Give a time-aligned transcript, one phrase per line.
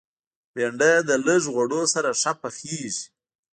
[0.53, 3.03] بېنډۍ د لږ غوړو سره ښه پخېږي